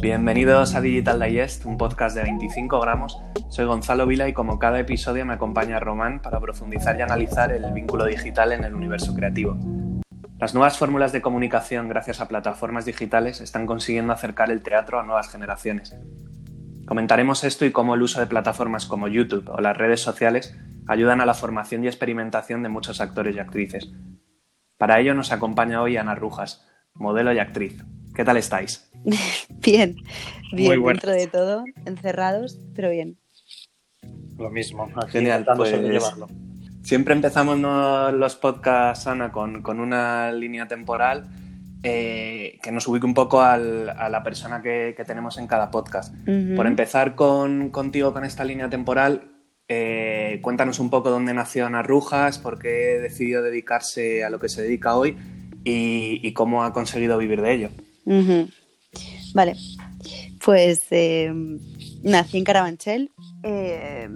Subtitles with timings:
[0.00, 3.20] Bienvenidos a Digital Digest, un podcast de 25 gramos.
[3.48, 7.72] Soy Gonzalo Vila y como cada episodio me acompaña Román para profundizar y analizar el
[7.72, 9.58] vínculo digital en el universo creativo.
[10.38, 15.02] Las nuevas fórmulas de comunicación gracias a plataformas digitales están consiguiendo acercar el teatro a
[15.02, 15.96] nuevas generaciones.
[16.86, 21.20] Comentaremos esto y cómo el uso de plataformas como YouTube o las redes sociales ayudan
[21.20, 23.92] a la formación y experimentación de muchos actores y actrices.
[24.76, 27.84] Para ello nos acompaña hoy Ana Rujas, modelo y actriz.
[28.14, 28.87] ¿Qué tal estáis?
[29.62, 29.96] bien,
[30.52, 33.18] bien, dentro de todo, encerrados, pero bien.
[34.38, 36.28] Lo mismo, genial, pues, llevarlo.
[36.82, 37.58] Siempre empezamos
[38.14, 41.28] los podcasts, Ana, con, una línea temporal
[41.82, 46.14] eh, que nos ubique un poco a la persona que, tenemos en cada podcast.
[46.56, 49.32] Por empezar con, contigo con esta línea temporal,
[49.68, 54.48] eh, cuéntanos un poco dónde nació Ana Rujas, por qué decidió dedicarse a lo que
[54.48, 55.16] se dedica hoy
[55.64, 57.70] y cómo ha conseguido vivir de ello.
[59.34, 59.56] Vale,
[60.44, 61.32] pues eh,
[62.02, 63.10] nací en Carabanchel.
[63.42, 64.08] Eh,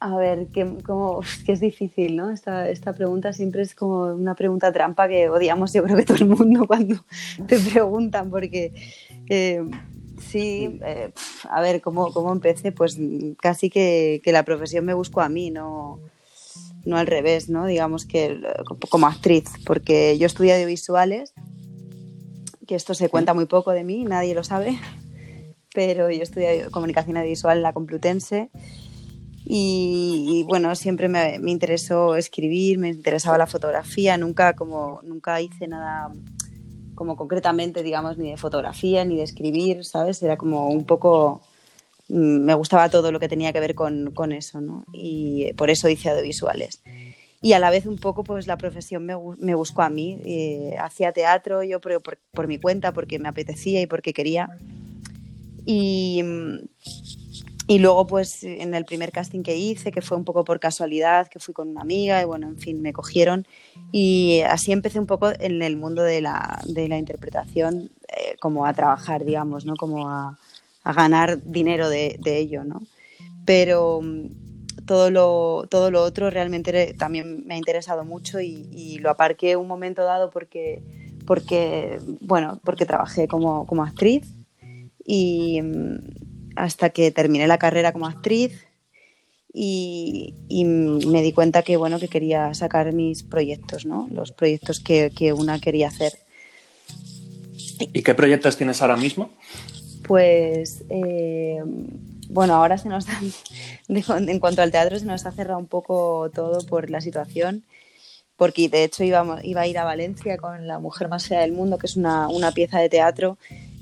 [0.00, 0.66] a ver, que,
[1.44, 2.30] que, es difícil, ¿no?
[2.30, 6.16] Esta, esta, pregunta siempre es como una pregunta trampa que odiamos yo creo que todo
[6.16, 6.96] el mundo cuando
[7.46, 8.72] te preguntan, porque
[9.28, 9.62] eh,
[10.18, 10.80] sí,
[11.48, 12.72] a ver, ¿cómo, ¿cómo, empecé?
[12.72, 12.98] Pues
[13.40, 16.00] casi que, que, la profesión me buscó a mí, no,
[16.84, 17.66] no al revés, ¿no?
[17.66, 18.40] Digamos que
[18.88, 21.34] como actriz, porque yo estudié audiovisuales
[22.70, 24.78] que esto se cuenta muy poco de mí, nadie lo sabe,
[25.74, 28.48] pero yo estudié comunicación audiovisual en la Complutense
[29.44, 36.12] y, bueno, siempre me, interesó escribir, me interesaba la fotografía, nunca, como, nunca hice nada
[36.94, 40.22] como concretamente, digamos, ni de fotografía ni de escribir, ¿sabes?
[40.22, 41.40] Era como un poco,
[42.08, 44.84] mm, me gustaba todo lo que tenía que ver con, con eso, ¿no?
[44.92, 46.82] Y por eso hice audiovisuales
[47.42, 50.20] y a la vez un poco pues la profesión me, me buscó a mí.
[50.24, 52.02] Eh, hacía teatro yo por,
[52.32, 54.50] por, mi cuenta porque me apetecía y porque quería.
[55.64, 56.22] Y,
[57.66, 61.28] y luego pues en el primer casting que hice, que fue un poco por casualidad,
[61.28, 63.46] que fui con una amiga y bueno, en fin, me cogieron.
[63.90, 68.66] Y así empecé un poco en el mundo de la, de la interpretación, eh, como
[68.66, 69.76] a trabajar, digamos, ¿no?
[69.76, 70.38] Como a,
[70.84, 72.82] a ganar dinero de, de ello, ¿no?
[73.46, 74.02] Pero
[74.90, 79.68] todo lo, todo lo otro realmente también me ha interesado mucho y, lo aparqué un
[79.68, 80.82] momento dado porque,
[81.28, 84.26] porque, bueno, porque trabajé como, como actriz
[85.06, 85.98] y mm,
[86.56, 88.66] hasta que terminé la carrera como actriz
[89.54, 90.34] y,
[91.06, 94.08] me di cuenta que, bueno, que quería sacar mis proyectos, ¿no?
[94.10, 96.14] los proyectos que, que una quería hacer.
[97.78, 99.30] ¿Y qué proyectos tienes ahora mismo?
[100.02, 101.62] Pues eh,
[102.30, 103.06] bueno, ahora se nos
[103.88, 107.64] en cuanto al teatro se nos ha cerrado un poco todo por la situación,
[108.36, 111.52] porque de hecho íbamos, iba a ir a Valencia con La Mujer Más Fea del
[111.52, 113.36] Mundo, que es una, pieza de teatro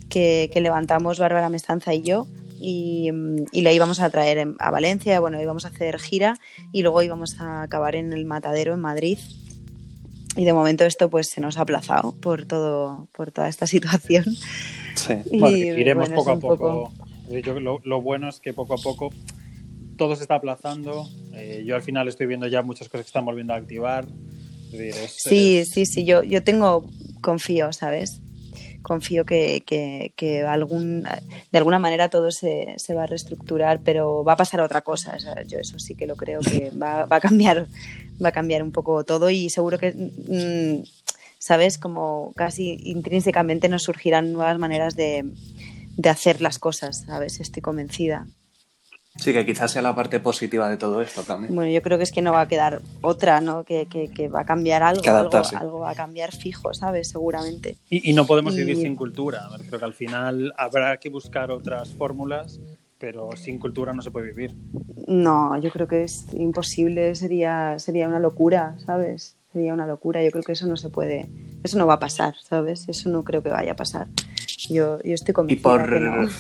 [0.09, 2.27] que, levantamos Bárbara Mestanza y yo,
[2.61, 3.11] y,
[3.53, 6.39] y, la íbamos a traer a Valencia, bueno, íbamos a hacer gira
[6.73, 9.19] y luego íbamos a acabar en el Matadero en Madrid.
[10.37, 14.25] Y de momento esto pues se nos ha aplazado por todo, por toda esta situación.
[14.95, 16.93] Sí, iremos poco a poco.
[17.31, 19.11] Lo, bueno es que poco a poco
[19.97, 21.09] todo se está aplazando.
[21.35, 24.07] Eh, yo al final estoy viendo ya muchas cosas que están volviendo a activar.
[25.09, 26.89] sí, sí, sí, yo, yo tengo,
[27.21, 28.21] confío, ¿sabes?
[28.83, 34.35] Confío que, que, algún, de alguna manera todo se, se, va a reestructurar, pero va
[34.35, 35.17] a pasar otra cosa.
[35.47, 37.67] yo eso sí que lo creo que va, va, a cambiar,
[38.25, 40.85] va a cambiar un poco todo y seguro que, mm,
[41.39, 41.77] ¿sabes?
[41.77, 45.25] Como casi intrínsecamente nos surgirán nuevas maneras de,
[45.99, 47.41] de hacer las cosas, ¿sabes?
[47.41, 48.27] Estoy convencida.
[49.17, 51.53] Sí, que quizás sea la parte positiva de todo esto también.
[51.53, 53.65] Bueno, yo creo que es que no va a quedar otra, ¿no?
[53.65, 55.03] Que, que, va a cambiar algo,
[55.59, 57.09] algo, va a cambiar fijo, ¿sabes?
[57.09, 57.77] Seguramente.
[57.91, 59.49] Y, no podemos vivir sin cultura.
[59.67, 62.61] Creo que al final habrá que buscar otras fórmulas,
[62.99, 64.55] pero sin cultura no se puede vivir.
[65.09, 69.35] No, yo creo que es imposible, sería, sería una locura, ¿sabes?
[69.53, 70.23] Sería una locura.
[70.23, 71.29] Yo creo que eso no se puede,
[71.65, 72.89] eso no va a pasar, ¿sabes?
[72.89, 74.07] Eso no creo que vaya a pasar.
[74.69, 76.31] Yo, estoy convencida y por,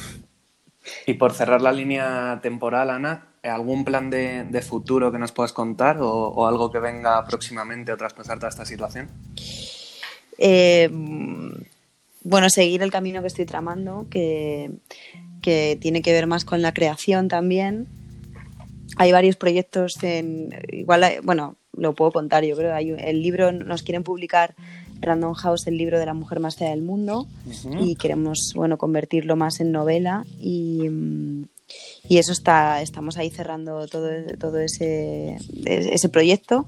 [1.07, 5.99] Y por cerrar la línea temporal, Ana, ¿algún plan de, futuro que nos puedas contar
[6.01, 9.09] o, algo que venga próximamente o traspasar toda esta situación?
[10.39, 10.89] Eh,
[12.23, 14.71] bueno, seguir el camino que estoy tramando, que,
[15.81, 17.87] tiene que ver más con la creación también.
[18.99, 20.51] Hay varios proyectos en.
[20.71, 22.75] Igual, bueno, lo puedo contar, yo creo.
[22.75, 24.55] Hay, el libro nos quieren publicar
[25.01, 27.27] Random House, el libro de la mujer más fea del mundo,
[27.81, 30.89] y queremos bueno, convertirlo más en novela y,
[32.09, 34.09] y, eso está, estamos ahí cerrando todo,
[34.39, 36.67] todo ese, ese proyecto.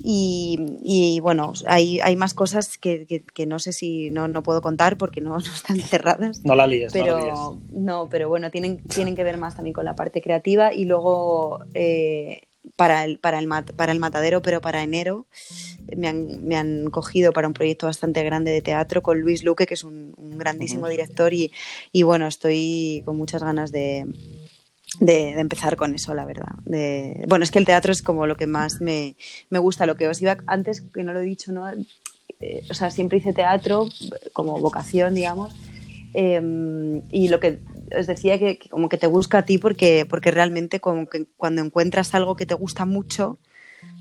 [0.00, 5.20] Y, bueno, hay, hay más cosas que, no sé si no, no puedo contar porque
[5.20, 6.44] no, están cerradas.
[6.44, 9.96] No la líes, pero, no, pero bueno, tienen, tienen que ver más también con la
[9.96, 15.26] parte creativa y luego eh, para, el, para, el para el matadero, pero para enero
[15.96, 19.66] me han, me han, cogido para un proyecto bastante grande de teatro con Luis Luque,
[19.66, 21.52] que es un, grandísimo director y,
[21.92, 24.06] y bueno, estoy con muchas ganas de,
[25.00, 26.54] de, empezar con eso, la verdad.
[26.64, 29.16] De, bueno, es que el teatro es como lo que más me,
[29.50, 31.68] me gusta, lo que os iba antes, que no lo he dicho, ¿no?
[32.40, 33.88] Eh, o sea, siempre hice teatro
[34.32, 35.54] como vocación, digamos,
[36.18, 37.60] em, y lo que
[37.96, 41.26] os decía que, que, como que te busca a ti porque, porque realmente como que
[41.36, 43.38] cuando encuentras algo que te gusta mucho,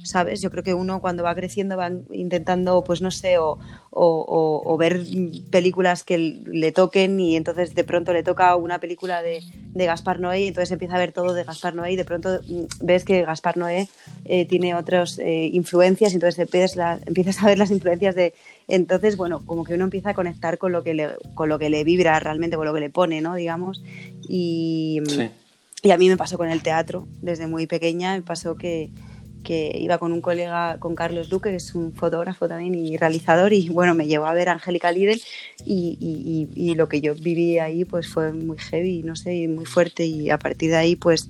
[0.08, 0.42] ¿sabes?
[0.42, 5.02] Yo creo que uno cuando va creciendo va intentando, pues no sé, o, ver
[5.50, 9.42] películas que le toquen y entonces de pronto le toca una película de,
[9.74, 12.64] Gaspar Noé y entonces empieza a ver todo de Gaspar Noé y de pronto mm,
[12.82, 13.88] ves que Gaspar Noé
[14.26, 18.34] eh, tiene otras eh, influencias y entonces empiezas, a ver las influencias de...
[18.68, 21.70] Entonces, bueno, como que uno empieza a conectar con lo que le, con lo que
[21.70, 23.36] le vibra realmente, con lo que le pone, ¿no?
[23.36, 23.84] Digamos.
[24.28, 25.02] Y,
[25.84, 28.90] y a mí me pasó con el teatro desde muy pequeña, me pasó que
[29.48, 33.54] que iba con un colega, con Carlos Duque, que es un fotógrafo también y realizador,
[33.54, 35.22] y bueno, me llevó a ver a Angélica Lidl
[35.66, 40.06] y, y, lo que yo viví ahí pues fue muy heavy, no sé, muy fuerte
[40.06, 41.30] y a partir de ahí pues,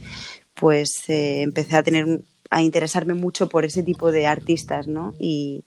[0.56, 5.14] pues eh, empecé a tener a interesarme mucho por ese tipo de artistas, ¿no?
[5.20, 5.64] Y,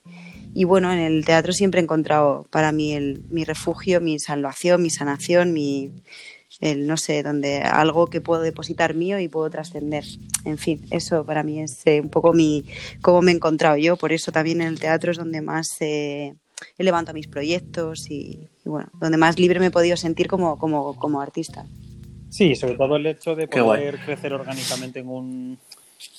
[0.53, 4.81] y bueno, en el teatro siempre he encontrado para mí el, mi refugio, mi salvación,
[4.81, 5.91] mi sanación, mi,
[6.61, 10.05] el no sé, donde algo que puedo depositar mío y puedo trascender.
[10.45, 12.63] En fin, eso para mí es eh, un poco mi
[13.01, 16.35] cómo me he encontrado yo, por eso también en el teatro es donde más eh,
[16.77, 20.95] he levantado mis proyectos y, bueno, donde más libre me he podido sentir como, como,
[20.97, 21.65] como artista.
[22.29, 25.59] Sí, sobre todo el hecho de poder crecer orgánicamente en un,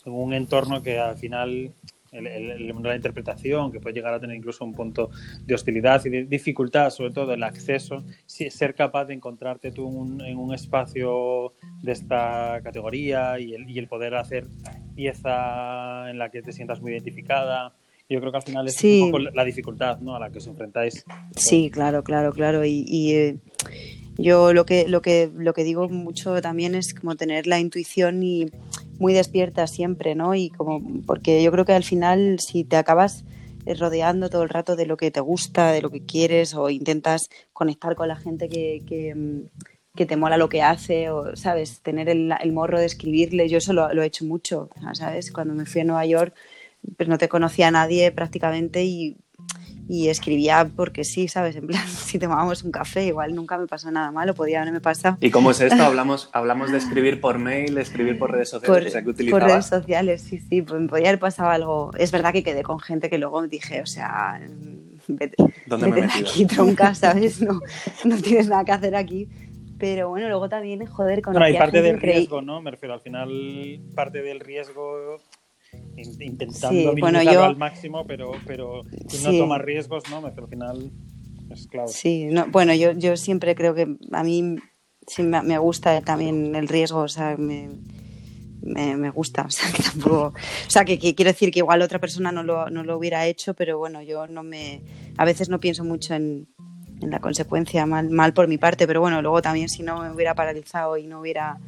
[0.05, 1.73] en un entorno que al final
[2.13, 5.11] el, de la interpretación, que puede llegar a tener incluso un punto
[5.45, 9.89] de hostilidad y de dificultad, sobre todo el acceso, ser capaz de encontrarte tú
[10.25, 14.47] en un, espacio de esta categoría y el, y el, poder hacer
[14.95, 17.75] pieza en la que te sientas muy identificada.
[18.09, 20.15] Yo creo que al final es un poco la dificultad ¿no?
[20.15, 21.05] a la que os enfrentáis.
[21.35, 22.63] Sí, claro, claro, claro.
[22.67, 23.37] Y, eh,
[24.19, 28.23] yo lo que, lo, que, lo que digo mucho también es como tener la intuición
[28.23, 28.51] y
[29.03, 30.35] muy despierta siempre, ¿no?
[30.35, 33.25] Y como, porque yo creo que al final si te acabas
[33.67, 36.71] eh, rodeando todo el rato de lo que te gusta, de lo que quieres, o
[36.71, 41.81] intentas conectar con la gente que, que, mm, te mola lo que hace, o, ¿sabes?
[41.83, 45.33] Tener el, morro de escribirle, yo eso lo, lo, he hecho mucho, ¿sabes?
[45.33, 46.35] Cuando me fui a Nueva York,
[46.97, 49.17] pues no te conocía a nadie prácticamente y
[49.89, 51.57] y escribía porque sí, ¿sabes?
[51.57, 55.17] En plan, si tomábamos un café, igual nunca me pasó nada malo, podía haberme pasado.
[55.21, 55.83] ¿Y cómo es esto?
[55.83, 60.23] Hablamos, hablamos de escribir por mail, de escribir por redes sociales, por, por redes sociales,
[60.23, 61.91] sí, sí, pues me podía haber pasado algo.
[61.99, 64.41] Es verdad que quedé con gente que luego dije, o sea,
[65.09, 65.37] vete,
[65.67, 67.41] ¿Dónde me aquí, tronca, ¿sabes?
[67.43, 67.61] No,
[68.05, 69.29] no tienes nada que hacer aquí
[69.79, 72.63] pero bueno, luego también, joder, con Bueno, hay parte del riesgo, ¿no?
[72.63, 73.29] Me refiero, al final,
[73.97, 75.19] parte del riesgo
[75.97, 78.83] intentando minimizarlo al máximo, pero, pero
[79.23, 80.25] no tomar riesgos, ¿no?
[80.25, 80.91] Al final
[81.51, 81.89] es clave.
[81.89, 84.57] Sí, no, bueno, yo, yo siempre creo que a mí
[85.07, 87.71] sí me, gusta también el riesgo, o sea, me,
[88.63, 92.33] me, gusta, o sea, que tampoco, o sea, que, quiero decir que igual otra persona
[92.33, 94.83] no lo, no lo hubiera hecho, pero bueno, yo no me,
[95.17, 96.49] a veces no pienso mucho en,
[97.01, 100.11] en la consecuencia, mal, mal por mi parte, pero bueno, luego también si no me
[100.11, 101.59] hubiera paralizado y no hubiera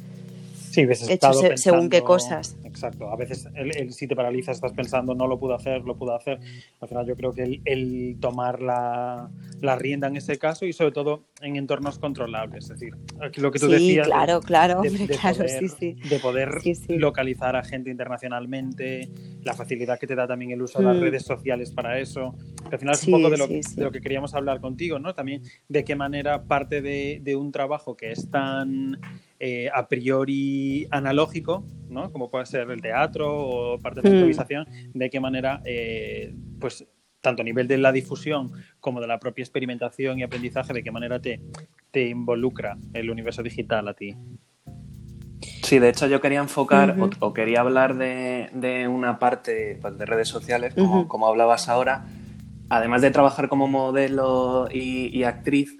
[0.83, 3.09] sí, hecho según qué cosas exacto.
[3.09, 6.39] A veces el, si te paralizas estás pensando no lo puedo hacer, lo puedo hacer.
[6.81, 9.29] Al final yo creo que el, tomar la,
[9.61, 12.65] la, rienda en ese caso y sobre todo en entornos controlables.
[12.65, 12.95] Es decir,
[13.37, 14.07] lo que tú decías.
[14.07, 16.09] Claro, claro, de, claro, poder, sí, sí.
[16.09, 16.49] De poder
[16.89, 19.09] localizar a gente internacionalmente,
[19.43, 21.01] la facilidad que te da también el uso de las mm.
[21.01, 22.35] redes sociales para eso.
[22.71, 25.13] al final es un poco de lo, de lo, que queríamos hablar contigo, ¿no?
[25.13, 28.99] También de qué manera parte de, de un trabajo que es tan
[29.39, 32.11] eh, a priori analógico, ¿no?
[32.11, 34.17] como puede ser el teatro o parte de la mm.
[34.17, 36.87] improvisación, de qué manera, eh, pues
[37.19, 40.91] tanto a nivel de la difusión como de la propia experimentación y aprendizaje, de qué
[40.91, 41.41] manera te,
[41.91, 44.15] te involucra el universo digital a ti.
[45.63, 50.29] Sí, de hecho yo quería enfocar o, quería hablar de, una parte pues, de redes
[50.29, 52.05] sociales, como, hablabas ahora,
[52.69, 55.77] además de trabajar como modelo y actriz,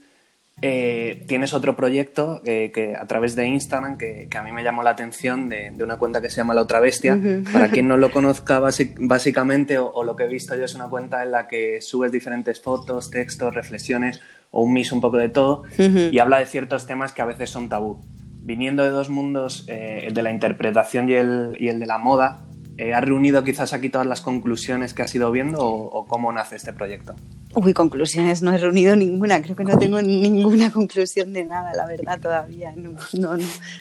[0.62, 4.84] eh, tienes otro proyecto eh, que a través de Instagram que, a mí me llamó
[4.84, 7.20] la atención de, una cuenta que se llama La Otra Bestia.
[7.52, 11.24] Para quien no lo conozca, básicamente, o, lo que he visto yo es una cuenta
[11.24, 14.22] en la que subes diferentes fotos, textos, reflexiones
[14.52, 17.50] o un mix un poco de todo y habla de ciertos temas que a veces
[17.50, 18.00] son tabú.
[18.42, 21.98] Viniendo de dos mundos, eh, el de la interpretación y el, y el de la
[21.98, 22.46] moda,
[22.77, 26.58] Eh, ¿Has reunido quizás aquí todas las conclusiones que has ido viendo o, cómo nace
[26.58, 27.15] este proyecto?
[27.53, 31.86] Uy, conclusiones, no he reunido ninguna, creo que no tengo ninguna conclusión de nada, la
[31.86, 32.74] verdad, todavía.
[32.75, 33.38] No, no,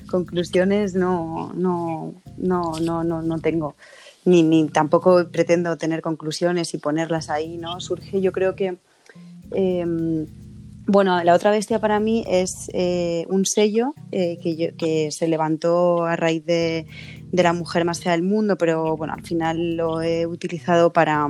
[0.09, 3.75] Conclusiones no, no, no, no, no, no tengo.
[4.25, 7.81] Ni, ni tampoco pretendo tener conclusiones y ponerlas ahí, ¿no?
[7.81, 8.79] Surge, yo creo que.
[9.51, 10.27] Em,
[10.87, 16.05] bueno, La Otra Bestia para mí es eh, un sello eh, que, que, se levantó
[16.05, 16.87] a raíz de,
[17.33, 21.29] de, la mujer más fea del mundo, pero bueno, al final lo he utilizado para,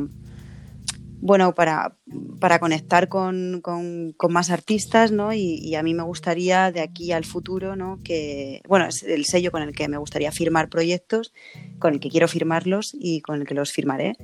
[1.24, 1.96] bueno, para,
[2.38, 5.32] para conectar con, con, más artistas, ¿no?
[5.32, 7.98] Y, a mí me gustaría de aquí al futuro, ¿no?
[8.04, 11.32] Que, bueno, es el sello con el que me gustaría firmar proyectos,
[11.78, 14.18] con el que quiero firmarlos y con el que los firmaré.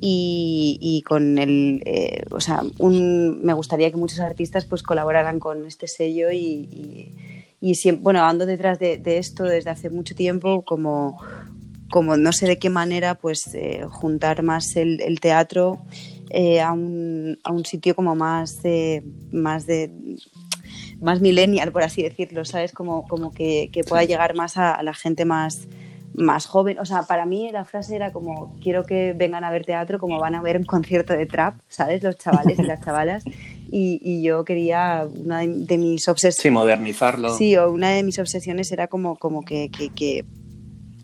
[0.00, 5.88] Y, con el, eh, o sea, me gustaría que muchos artistas pues colaboraran con este
[5.88, 7.10] sello y,
[7.60, 11.20] y, siempre, bueno, ando detrás de, de, esto desde hace mucho tiempo como,
[11.90, 15.82] como no sé de qué manera, pues eh, juntar más el, el teatro
[16.30, 18.60] eh, a, un, a, un, sitio como más,
[19.30, 19.90] más de
[21.00, 22.72] más millennial, por así decirlo, ¿sabes?
[22.72, 25.68] Como, como que, que pueda llegar más a, la gente más,
[26.14, 26.78] más joven.
[26.78, 30.18] O sea, para mí la frase era como, quiero que vengan a ver teatro como
[30.18, 32.02] van a ver un concierto de trap, ¿sabes?
[32.02, 33.24] Los chavales y las chavalas.
[33.70, 36.42] Y, y yo quería, una de, mis obsesiones...
[36.42, 37.36] Sí, modernizarlo.
[37.36, 40.24] Sí, o una de mis obsesiones era como, como que, que, que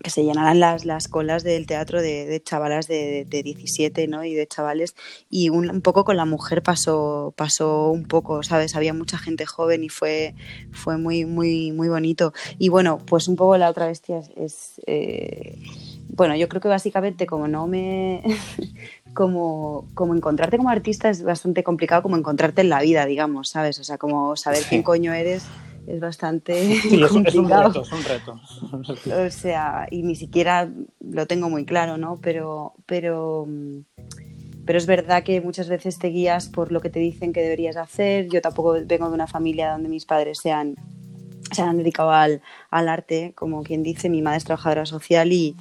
[0.02, 4.24] que se llenaran las, las colas del teatro de, de chavalas de, de, 17 ¿no?
[4.24, 4.94] y de chavales.
[5.28, 9.84] Y un, poco con la mujer pasó pasó un poco sabes había mucha gente joven
[9.84, 10.34] y fue
[10.72, 12.32] fue muy muy muy bonito.
[12.58, 15.58] Y bueno pues un poco la otra bestia es, eh,
[16.08, 18.22] bueno yo creo que básicamente como no me
[19.14, 23.78] como, como encontrarte como artista es bastante complicado como encontrarte en la vida digamos sabes
[23.78, 25.44] o sea como saber quién coño eres
[25.94, 27.82] es bastante sí, es, complicado.
[27.82, 28.40] Es un reto,
[29.26, 30.70] O sea, y ni siquiera
[31.00, 32.18] lo tengo muy claro, ¿no?
[32.22, 33.46] Pero, pero,
[34.64, 37.76] pero es verdad que muchas veces te guías por lo que te dicen que deberías
[37.76, 38.28] hacer.
[38.28, 40.76] Yo tampoco vengo de una familia donde mis padres sean
[41.52, 45.56] se han dedicado al, al arte, como quien dice, mi madre es trabajadora social y,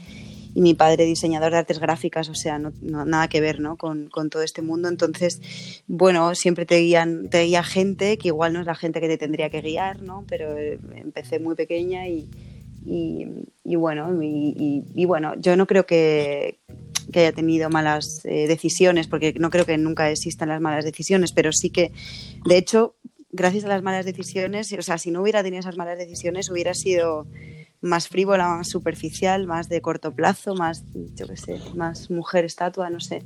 [0.53, 3.77] y mi padre diseñador de artes gráficas, o sea, no, nada que ver ¿no?
[3.77, 4.89] con, con, todo este mundo.
[4.89, 5.41] Entonces,
[5.87, 9.17] bueno, siempre te, guían, te guía gente que igual no es la gente que te
[9.17, 10.25] tendría que guiar, ¿no?
[10.27, 12.29] pero eh, empecé muy pequeña y,
[12.85, 16.59] y, bueno, y, bueno, yo no creo que,
[17.11, 21.31] que haya tenido malas eh, decisiones, porque no creo que nunca existan las malas decisiones,
[21.31, 21.91] pero sí que,
[22.45, 22.95] de hecho,
[23.31, 26.73] gracias a las malas decisiones, o sea, si no hubiera tenido esas malas decisiones, hubiera
[26.73, 27.27] sido
[27.81, 30.83] más frívola, más superficial, más de corto plazo, más,
[31.15, 33.23] yo qué sé, más mujer estatua, no sé,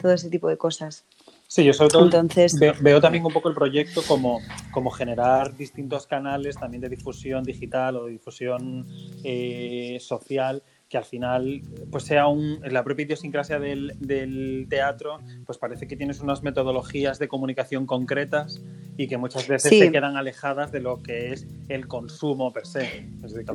[0.00, 1.04] todo ese tipo de cosas.
[1.46, 4.38] Sí, yo sobre todo Entonces, veo, también un poco el proyecto como,
[4.70, 8.86] como generar distintos canales también de difusión digital o de difusión
[9.24, 15.56] eh, social que al final pues sea un, la propia idiosincrasia del, del, teatro, pues
[15.56, 18.60] parece que tienes unas metodologías de comunicación concretas
[18.96, 23.06] y que muchas veces se quedan alejadas de lo que es el consumo per se.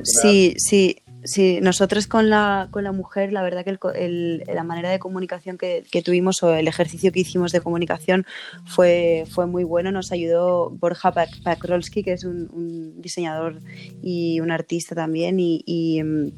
[0.03, 1.59] sí, sí, sí.
[1.61, 5.83] Nosotros con la, con la mujer, la verdad que el, la manera de comunicación que,
[5.91, 8.25] que, tuvimos o el ejercicio que hicimos de comunicación
[8.65, 9.91] fue, fue muy bueno.
[9.91, 11.13] Nos ayudó Borja
[11.43, 13.59] Pakrolski, que es un, un diseñador
[14.01, 16.31] y un artista también y, y mm,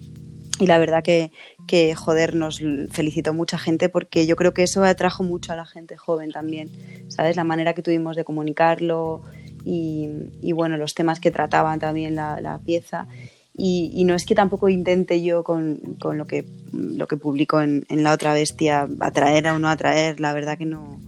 [0.59, 1.31] y la verdad que,
[1.67, 5.65] que, joder, nos felicitó mucha gente porque yo creo que eso atrajo mucho a la
[5.65, 6.69] gente joven también,
[7.09, 7.35] ¿sabes?
[7.35, 9.21] La manera que tuvimos de comunicarlo
[9.63, 10.09] y,
[10.41, 13.07] y bueno, los temas que trataban también la, la pieza.
[13.55, 17.59] Y, y, no es que tampoco intente yo con, con lo, que, lo que publico
[17.59, 20.99] en, en, La Otra Bestia atraer o no atraer, la verdad que no.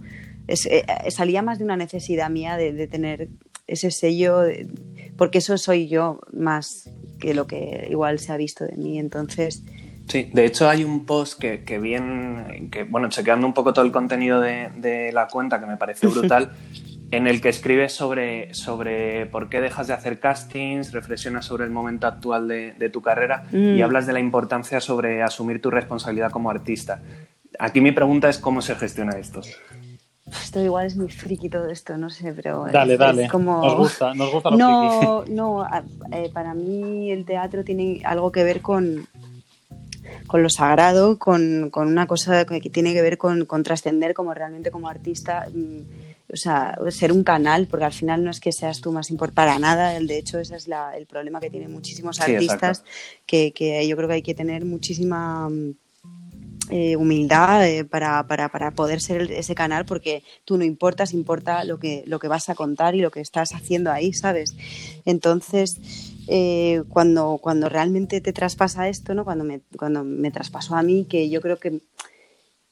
[0.48, 3.28] Es, eh, salía más de una necesidad mía de, de tener
[3.70, 4.42] ese sello,
[5.16, 8.98] porque eso soy yo más que lo que igual se ha visto de mí.
[8.98, 9.62] Entonces.
[10.08, 13.84] Sí, de hecho hay un post que, que bien, que bueno, chequeando un poco todo
[13.84, 16.50] el contenido de, de la cuenta que me parece brutal,
[17.12, 21.70] en el que escribes sobre, sobre por qué dejas de hacer castings, reflexionas sobre el
[21.70, 23.82] momento actual de, de tu carrera y mm.
[23.82, 27.02] hablas de la importancia sobre asumir tu responsabilidad como artista.
[27.58, 29.42] Aquí mi pregunta es cómo se gestiona esto.
[30.30, 32.66] Esto igual es muy friki todo esto, no sé, pero.
[32.70, 33.28] Dale, dale.
[33.28, 33.62] como...
[33.62, 35.66] Nos gusta, nos gusta No, no,
[36.12, 39.06] eh, para mí el teatro tiene algo que ver con,
[40.26, 44.34] con lo sagrado, con, con, una cosa que tiene que ver con, con trascender como
[44.34, 45.46] realmente como artista.
[45.52, 45.80] Mm,
[46.32, 49.34] o sea, ser un canal, porque al final no es que seas tú más importante
[49.34, 52.84] para nada, de hecho ese es la, el problema que tienen muchísimos artistas,
[53.26, 55.74] que, que yo creo que hay que tener muchísima mm,
[56.70, 61.64] eh, humildad eh, para, para, para, poder ser ese canal porque tú no importas, importa
[61.64, 64.56] lo que, lo que vas a contar y lo que estás haciendo ahí, ¿sabes?
[65.04, 65.80] Entonces,
[66.28, 69.24] eh, cuando, cuando realmente te traspasa esto, ¿no?
[69.24, 71.80] Cuando me, cuando me traspasó a mí, que yo creo que,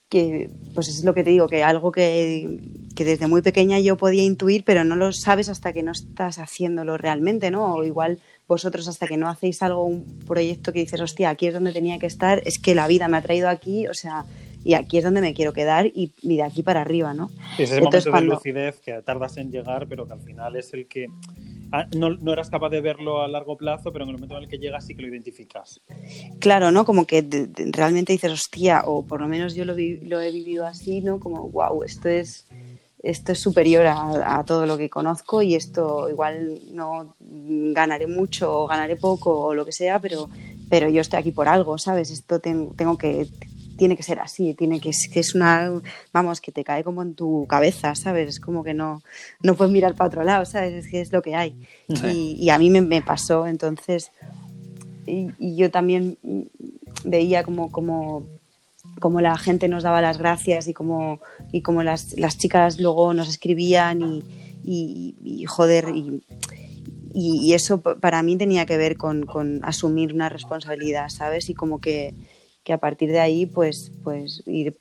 [0.09, 2.61] que pues es lo que te digo, que algo que,
[2.95, 6.39] que, desde muy pequeña yo podía intuir, pero no lo sabes hasta que no estás
[6.39, 7.75] haciéndolo realmente, ¿no?
[7.75, 11.55] O igual vosotros hasta que no hacéis algo, un proyecto que dices, hostia, aquí es
[11.55, 14.25] donde tenía que estar, es que la vida me ha traído aquí, o sea,
[14.65, 17.31] y aquí es donde me quiero quedar y, de aquí para arriba, ¿no?
[17.59, 20.89] Es el momento de lucidez que tardas en llegar, pero que al final es el
[20.89, 21.09] que
[21.73, 24.45] ah, no, no, eras capaz de verlo a largo plazo, pero en el momento en
[24.45, 25.81] el que llegas sí que lo identificas.
[26.41, 26.87] Claro, ¿no?
[26.87, 27.25] Como que
[27.71, 31.21] realmente dices, hostia, o por lo menos yo lo, lo he vivido así, ¿no?
[31.21, 32.48] Como, wow, esto es
[33.03, 38.67] esto es superior a, todo lo que conozco y esto igual no ganaré mucho o
[38.67, 40.29] ganaré poco o lo que sea, pero,
[40.69, 42.11] pero yo estoy aquí por algo, ¿sabes?
[42.11, 43.29] Esto tengo que,
[43.79, 45.81] tiene que ser así, tiene que, que es una,
[46.13, 48.29] vamos, que te cae como en tu cabeza, ¿sabes?
[48.29, 49.03] Es como que no,
[49.43, 50.85] no puedes mirar para otro lado, ¿sabes?
[50.85, 51.57] Es que es lo que hay.
[51.87, 54.11] Y, a mí me, pasó, entonces,
[55.07, 56.19] y, yo también
[57.05, 58.27] veía como, como,
[59.01, 61.21] como la gente nos daba las gracias y como,
[61.53, 64.25] y como las, las chicas luego nos escribían y,
[64.65, 66.23] y joder, y,
[67.15, 71.49] y, eso para mí tenía que ver con, con, asumir una responsabilidad, ¿sabes?
[71.51, 72.15] Y como que,
[72.63, 74.77] que a partir de ahí pues, pues ir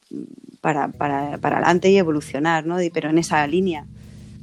[0.61, 2.77] para, para, para adelante y evolucionar, ¿no?
[2.93, 3.85] Pero en esa línea.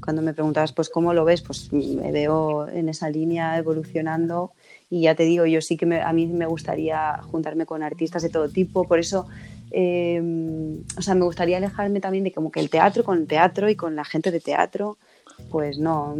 [0.03, 1.41] Cuando me preguntabas, pues, ¿cómo lo ves?
[1.41, 4.53] Pues me veo en esa línea evolucionando
[4.91, 8.29] y ya te digo, yo sí que a mí me gustaría juntarme con artistas de
[8.29, 9.27] todo tipo, por eso,
[9.75, 13.69] em, o sea, me gustaría alejarme también de como que el teatro con el teatro
[13.69, 14.99] y con la gente de teatro,
[15.51, 16.15] pues no,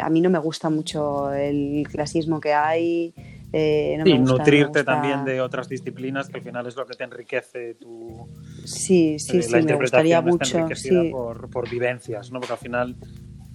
[0.00, 3.14] a mí no me gusta mucho el clasismo que hay,
[3.52, 7.74] eh, y nutrirte también de otras disciplinas, que al final es lo que te enriquece
[7.74, 8.28] tu.
[8.64, 10.68] Sí, sí, eh, sí, me gustaría mucho.
[10.74, 11.10] Sí.
[11.10, 12.38] Por, por, vivencias, ¿no?
[12.38, 12.96] Porque al final,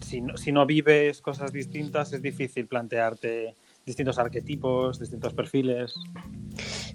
[0.01, 5.93] si no, si no vives cosas distintas, es difícil plantearte distintos arquetipos, distintos perfiles.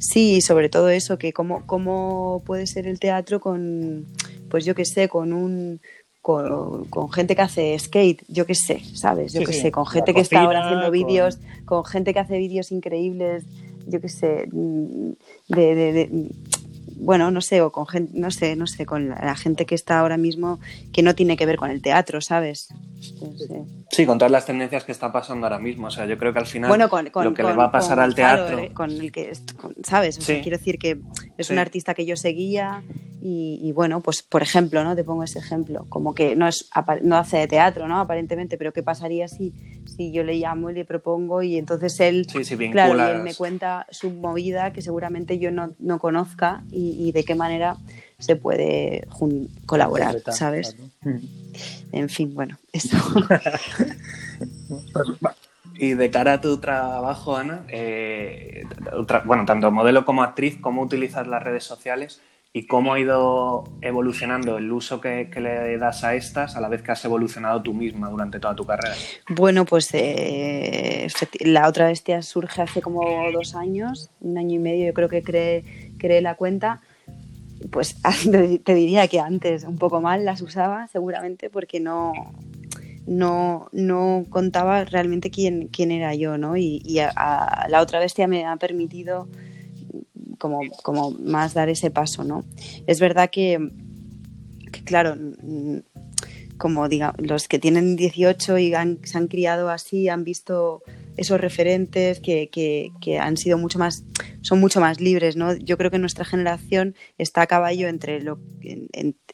[0.01, 4.07] Sí, sobre todo eso, que cómo, cómo puede ser el teatro con,
[4.49, 5.81] pues yo qué sé, con un
[6.23, 9.33] con, gente que hace skate, yo qué sé, ¿sabes?
[9.33, 12.73] Yo qué sé, con gente que está ahora haciendo vídeos, con gente que hace vídeos
[12.73, 13.45] increíbles,
[13.87, 15.13] yo qué sé, mm,
[15.49, 16.31] de,
[16.97, 20.01] bueno, no sé, o con gente, no sé, no sé, con la, gente que está
[20.01, 20.61] ahora mismo
[20.93, 22.69] que no tiene que ver con el teatro, ¿sabes?
[23.91, 25.89] Sí, con todas las tendencias que está pasando ahora mismo.
[25.89, 28.59] O sea, yo creo que al final lo que le va a pasar al teatro.
[28.59, 29.33] Eh, con el que,
[29.83, 30.19] ¿sabes?
[30.19, 31.01] quiero decir que
[31.39, 32.83] es un artista que yo seguía
[33.23, 34.97] y, bueno, pues por ejemplo, ¿no?
[34.97, 36.71] Te pongo ese ejemplo, como que no, es,
[37.03, 38.01] no hace de teatro, ¿no?
[38.01, 39.53] Aparentemente, pero ¿qué pasaría si,
[39.85, 42.27] si yo le llamo y le propongo y entonces él,
[42.73, 47.35] claro, él me cuenta su movida que seguramente yo no, no conozca y, de qué
[47.35, 47.77] manera
[48.21, 49.07] se puede
[49.67, 50.77] colaborar, ¿sabes?
[51.93, 52.97] En fin, bueno, eso.
[55.75, 58.65] y de cara a tu trabajo, Ana, eh,
[59.25, 62.21] bueno, tanto modelo como actriz, ¿cómo utilizas las redes sociales?
[62.53, 66.83] y cómo ha ido evolucionando el uso que, le das a estas a la vez
[66.83, 68.95] que has evolucionado tú misma durante toda tu carrera.
[69.29, 71.07] Bueno, pues eh,
[71.41, 75.23] la otra bestia surge hace como dos años, un año y medio, yo creo que
[75.23, 76.81] creé, creé la cuenta.
[77.71, 77.97] Pues
[78.65, 82.13] te diría que antes un poco mal las usaba, seguramente, porque no,
[83.07, 86.57] no, no contaba realmente quién, quién era yo, ¿no?
[86.57, 89.29] Y, la otra bestia me ha permitido
[90.39, 92.45] como, como más dar ese paso, ¿no?
[92.87, 93.71] Es verdad que,
[94.85, 95.17] claro,
[96.57, 98.71] como diga, los que tienen 18 y
[99.03, 100.83] se han criado así, han visto
[101.17, 104.05] esos referentes que, que, han sido mucho más,
[104.41, 105.55] son mucho más libres, ¿no?
[105.55, 108.39] Yo creo que nuestra generación está a caballo entre, lo,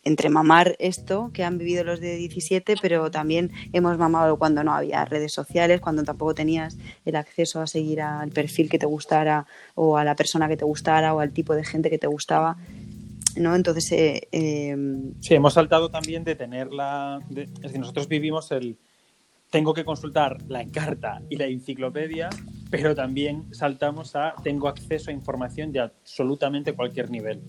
[0.03, 4.73] entre mamar esto que han vivido los de 17, pero también hemos mamado cuando no
[4.73, 9.47] había redes sociales, cuando tampoco tenías el acceso a seguir al perfil que te gustara
[9.75, 12.57] o a la persona que te gustara o al tipo de gente que te gustaba.
[13.37, 13.55] ¿no?
[13.55, 13.91] Entonces.
[13.93, 17.21] Eh, em, sí, hemos saltado también de tener la.
[17.31, 18.79] es decir, nosotros vivimos el
[19.51, 22.29] tengo que consultar la encarta y la enciclopedia,
[22.71, 27.41] pero también saltamos a tengo acceso a información de absolutamente cualquier nivel.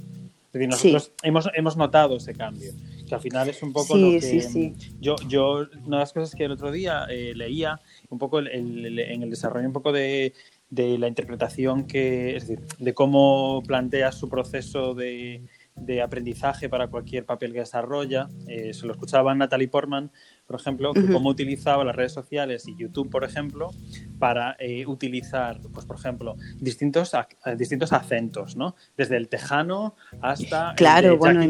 [0.48, 2.72] Es decir, nosotros hemos, hemos notado ese cambio,
[3.08, 6.46] que al final es un poco lo que yo, yo, una de las cosas que
[6.46, 7.80] el otro día eh, leía,
[8.10, 10.34] un poco en el desarrollo un poco de,
[10.70, 15.44] de la interpretación que, es decir, de cómo plantea su proceso de,
[15.78, 18.28] de aprendizaje para cualquier papel que desarrolla.
[18.48, 20.12] Eh, se lo escuchaba Natalie Portman,
[20.48, 23.70] por ejemplo, cómo utilizaba las redes sociales y YouTube, por ejemplo,
[24.18, 27.12] para eh, utilizar, pues, por ejemplo, distintos,
[27.58, 28.76] distintos acentos, ¿no?
[28.96, 30.74] Desde el tejano hasta.
[30.76, 31.42] Claro, bueno,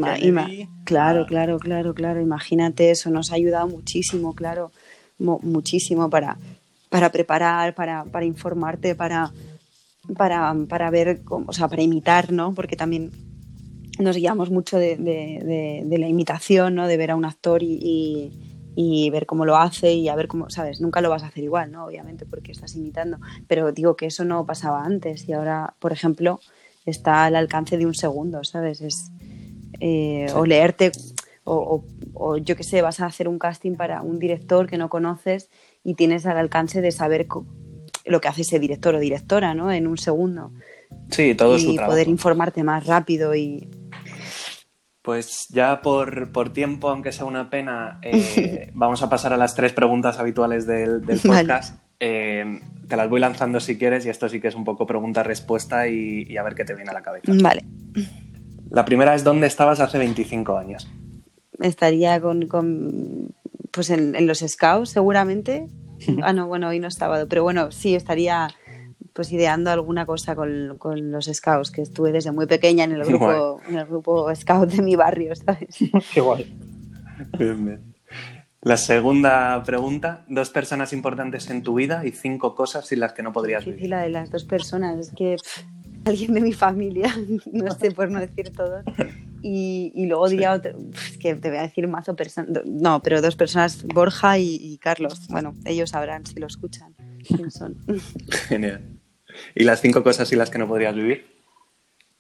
[0.84, 2.22] claro, claro, claro, claro.
[2.22, 4.72] Imagínate eso, nos ha ayudado muchísimo, claro,
[5.20, 6.38] muchísimo para
[6.90, 9.32] para preparar, para, para informarte, para,
[10.16, 12.54] para, para ver, cómo, o sea, para imitar, ¿no?
[12.54, 13.12] Porque también
[14.00, 16.88] nos guiamos mucho de, de, de, la imitación, ¿no?
[16.88, 18.32] De ver a un actor y, y,
[19.10, 20.82] ver cómo lo hace y a ver cómo, ¿sabes?
[20.82, 21.86] Nunca lo vas a hacer igual, ¿no?
[21.86, 26.40] Obviamente porque estás imitando, pero digo que eso no pasaba antes y ahora, por ejemplo,
[26.86, 28.82] está al alcance de un segundo, ¿sabes?
[28.82, 29.12] Es,
[29.80, 30.92] eh, O leerte,
[31.44, 34.90] o, o, yo qué sé, vas a hacer un casting para un director que no
[34.90, 35.50] conoces
[35.84, 37.28] y tienes al alcance de saber
[38.06, 39.72] lo que hace ese director o directora, ¿no?
[39.72, 40.52] En un segundo.
[41.10, 43.70] Sí, todo y poder informarte más rápido y...
[45.08, 49.56] Pues ya por, por tiempo, aunque sea una pena, eh, vamos a pasar a las
[49.56, 51.80] tres preguntas habituales del, del podcast.
[52.02, 55.88] Eh, te las voy lanzando si quieres y esto sí que es un poco pregunta-respuesta
[55.88, 57.32] y, y, a ver qué te viene a la cabeza.
[57.42, 57.64] Vale.
[58.70, 60.92] La primera es ¿dónde estabas hace 25 años?
[61.62, 63.34] Estaría con, con
[63.72, 65.70] pues en, en, los scouts seguramente.
[66.22, 68.50] ah, no, bueno, hoy no es sábado, pero bueno, sí, estaría
[69.18, 73.04] pues ideando alguna cosa con, con, los scouts, que estuve desde muy pequeña en el
[73.04, 75.76] grupo, en el grupo scout de mi barrio, ¿sabes?
[76.14, 76.56] Qué guay.
[77.36, 77.96] Bien, bien.
[78.62, 83.24] La segunda pregunta, dos personas importantes en tu vida y cinco cosas sin las que
[83.24, 83.90] no podrías vivir.
[83.90, 85.64] La de las dos personas, es que pff,
[86.06, 87.12] alguien de mi familia,
[87.52, 88.84] no sé por no decir todos.
[89.42, 90.60] Y, y luego diría sí.
[90.60, 94.60] otro, pff, que te voy a decir mazo personas, no, pero dos personas, Borja y,
[94.62, 95.28] y Carlos.
[95.30, 96.94] Bueno, ellos sabrán si lo escuchan
[97.28, 97.76] quién son.
[98.48, 98.97] Genial.
[99.56, 101.28] ¿Y las cinco cosas sin las que no podrías vivir?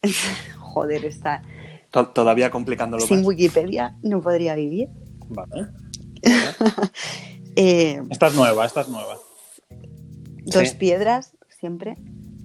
[0.57, 1.41] Joder, está.
[1.91, 3.27] Todavía complicándolo Sin más.
[3.27, 4.89] Wikipedia no podría vivir.
[5.29, 5.67] Vale.
[7.55, 9.17] eh, esta es nueva, esta es nueva.
[10.45, 10.75] Dos sí.
[10.77, 11.95] piedras, siempre.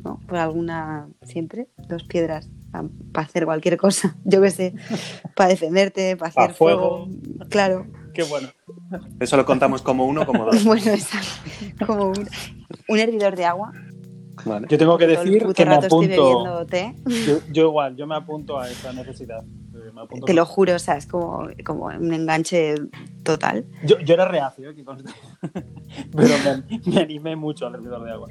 [0.05, 0.21] ¿no?
[0.27, 1.09] Por alguna.
[1.23, 1.69] Siempre.
[1.89, 2.49] Dos piedras
[3.13, 4.17] para hacer cualquier cosa.
[4.25, 4.75] Yo qué sé.
[5.37, 7.07] Para defenderte, para hacer pa fuego.
[7.07, 7.49] fuego.
[7.51, 7.87] Claro.
[8.15, 8.49] Qué bueno.
[9.21, 10.65] Eso lo contamos como uno o como dos.
[10.65, 11.21] bueno, esa,
[11.87, 12.29] como un,
[12.89, 13.73] un hervidor de agua.
[14.45, 14.67] Vale.
[14.69, 16.65] Yo tengo que decir que me apunto.
[16.67, 19.45] Yo, yo, igual, yo me apunto a esa necesidad.
[20.25, 22.75] Te lo juro, o sea, es como, como un enganche
[23.23, 23.65] total.
[23.85, 24.73] Yo, yo era reacio,
[26.17, 28.29] pero me, me, animé mucho al hervidor de agua.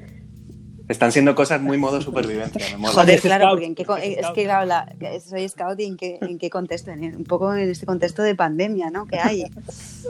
[0.91, 2.62] Están siendo cosas muy modo supervivencia.
[2.71, 2.93] Me mola.
[2.93, 3.84] Joder, claro, porque en qué,
[4.19, 4.93] es que claro, la,
[5.25, 8.36] soy scout y en qué, en qué contexto, en, un poco en este contexto de
[8.36, 9.08] pandemia, ¿no?
[9.08, 9.45] Que hay.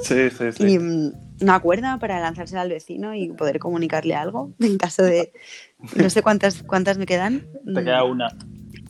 [0.01, 0.63] Sí, sí, sí.
[0.63, 5.31] Y mm, una cuerda para lanzarse al vecino y poder comunicarle algo en caso de.
[5.95, 7.45] No sé cuántas, cuántas me quedan.
[7.63, 8.29] Te queda una.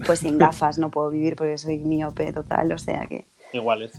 [0.06, 3.26] Pues sin gafas no puedo vivir porque soy miope total, o sea que.
[3.52, 3.92] Iguales.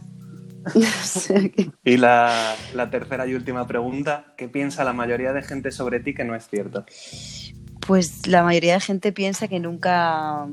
[1.84, 6.14] Y la, la tercera y última pregunta: ¿qué piensa la mayoría de gente sobre ti
[6.14, 6.86] que no es cierto?
[7.86, 10.46] Pues la mayoría de gente piensa que nunca.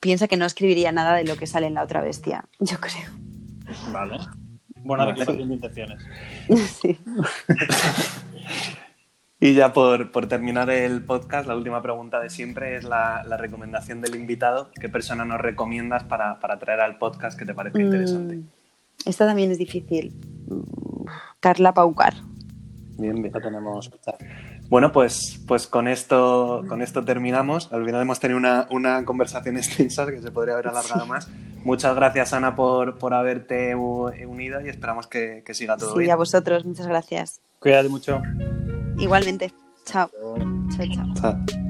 [0.00, 3.10] piensa que no escribiría nada de lo que sale en la otra bestia, yo creo.
[3.92, 4.18] Vale.
[4.76, 5.18] Buena vale.
[5.18, 6.02] declaración de intenciones.
[6.80, 6.98] Sí.
[9.40, 13.36] y ya por, por, terminar el podcast, la última pregunta de siempre es la, la
[13.36, 14.70] recomendación del invitado.
[14.80, 18.36] ¿Qué persona nos recomiendas para, para, traer al podcast que te parece interesante?
[18.36, 18.48] Mm,
[19.04, 20.14] esta también es difícil.
[21.40, 22.14] Carla Paucar.
[22.98, 23.32] Bien, bien.
[23.32, 23.90] La tenemos.
[24.68, 27.72] Bueno, pues, pues con, esto, con esto terminamos.
[27.72, 31.08] Al final hemos tenido una, una conversación extensa que se podría haber alargado sí.
[31.08, 31.28] más.
[31.64, 36.08] Muchas gracias, Ana, por, por haberte unido y esperamos que, que siga todo sí, bien.
[36.08, 36.64] Sí, a vosotros.
[36.64, 37.40] Muchas gracias.
[37.58, 38.22] Cuídate mucho.
[38.98, 39.52] Igualmente.
[39.84, 40.10] Chao.
[40.76, 41.14] Chao, chao.
[41.46, 41.67] chao.